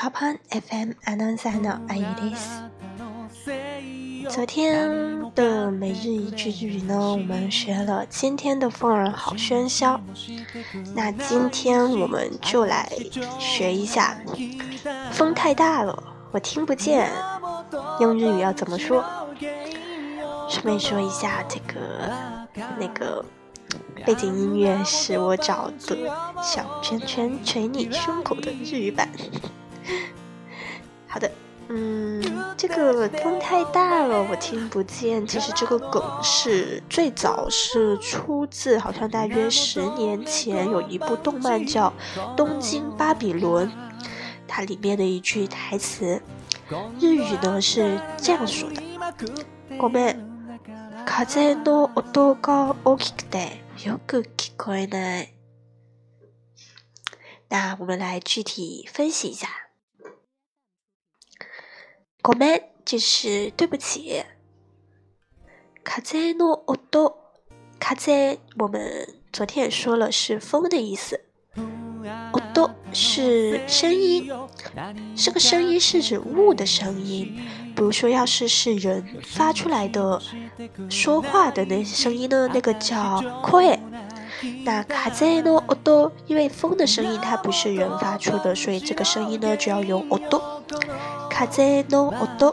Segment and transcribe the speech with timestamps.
[0.00, 2.32] p o p a n FM and s a g n o i d e
[2.32, 4.88] s 昨天
[5.34, 10.00] 的每日一句日语呢，我们学了“今天的风儿好喧嚣”。
[10.94, 12.88] 那今天我们就来
[13.40, 14.16] 学一下
[15.10, 17.10] “风太大了，我听不见”，
[17.98, 19.04] 用日语要怎么说？
[20.48, 22.16] 顺便说一下，这个
[22.78, 23.24] 那个
[24.06, 25.96] 背景音乐是我找的
[26.40, 29.08] 《小拳拳捶你胸口》的日语版。
[31.06, 31.30] 好的，
[31.68, 32.22] 嗯，
[32.56, 35.26] 这个风太大了，我听不见。
[35.26, 41.92] 其实这个梗是最早是出自，好像大约十年前有一部动漫叫
[42.36, 43.68] 《东京巴比伦》，
[44.46, 46.20] 它里面的一句台词，
[47.00, 48.82] 日语呢是这样说的：
[49.78, 50.58] 我们
[51.06, 54.22] 卡在那屋多高屋起得有个
[57.50, 59.67] 那我们来具体分析一下。
[62.28, 64.22] 我们就是对不起。
[65.82, 67.32] 卡在诺奥多，
[67.78, 71.18] 卡在我们昨天也说了是风的意思。
[72.32, 74.28] 奥多是声音，
[75.16, 77.34] 这个声音是指物的声音，
[77.74, 80.20] 比如说要是是人发出来的
[80.90, 83.80] 说话的那声音呢，那个叫科耶。
[84.66, 90.62] 那卡在诺奥多，因为风的声音它不是人发出的，所以这个声音呢就要用哦哆。
[91.38, 92.50] 卡在诺奥多，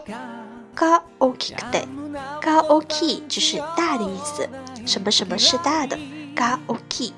[0.75, 1.85] 嘎 o k k de，
[2.39, 4.47] 嘎 o k 就是大的意思，
[4.85, 5.97] 什么什么是大的，
[6.35, 7.11] 嘎 o k，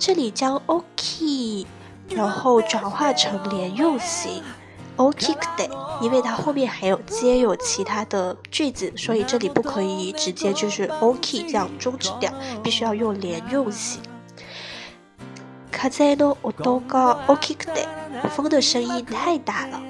[0.00, 1.64] 这里将 o k，
[2.10, 4.42] 然后转化成连用型。
[4.96, 5.70] o k k d
[6.02, 12.32] 因为它后面还有接有其他的句子，所以这里不可以直接就是 o k 这样终止掉，
[12.64, 14.00] 必须要用连用型。
[15.70, 17.86] 卡在诺奥多嘎 o k k d
[18.30, 19.80] 风的声音太大了。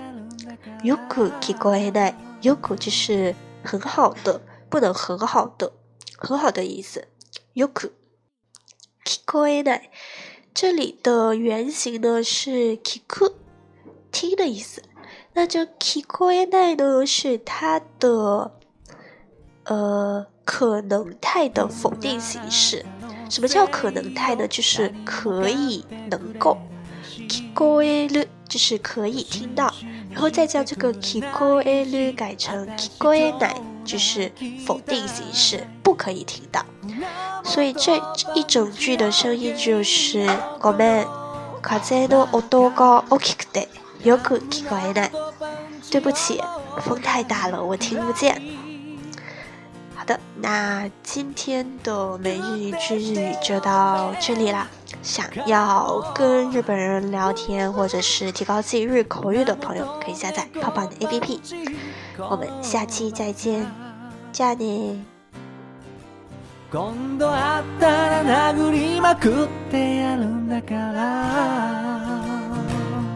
[0.84, 2.14] よく聞こえない。
[2.42, 3.32] よく就是
[3.62, 5.72] 很好的，不能很好的，
[6.18, 7.06] 很好的意思。
[7.54, 7.92] よく
[9.06, 9.82] 聞こえない。
[10.52, 13.32] 这里的原型呢是聞く，
[14.10, 14.82] 听的意思。
[15.34, 18.52] 那就聞く聞こえない呢是它的
[19.66, 22.84] 呃可能态的否定形式。
[23.30, 24.48] 什么叫可能态呢？
[24.48, 26.58] 就是可以能够。
[27.32, 29.72] k i k o e r 就是可以听到，
[30.10, 33.54] 然后再将这个 k i k o e r 改成 k i k o e n
[33.84, 34.30] 就是
[34.66, 36.64] 否定形式，不可以听到。
[37.42, 37.96] 所以这
[38.34, 40.26] 一整句的声音就是
[40.60, 41.06] ごめん、
[41.62, 43.68] 風の音が大きくて
[44.04, 45.10] よく聞こえない。
[45.90, 46.38] 对不起，
[46.82, 48.71] 风太大了，我听不见。
[49.94, 54.66] 好的，那今天的每日一句日语就到这里啦。
[55.02, 61.38] 想要跟日本人聊天，或者是提高自己日口语的朋友，可以下载泡泡的 APP。
[62.30, 63.66] 我们下期再见，
[64.32, 65.52] 再见。